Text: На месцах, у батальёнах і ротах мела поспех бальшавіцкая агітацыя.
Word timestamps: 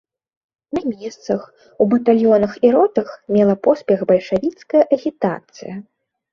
На 0.77 0.81
месцах, 0.93 1.41
у 1.85 1.87
батальёнах 1.91 2.57
і 2.69 2.73
ротах 2.77 3.09
мела 3.37 3.55
поспех 3.69 3.99
бальшавіцкая 4.15 4.83
агітацыя. 5.01 5.75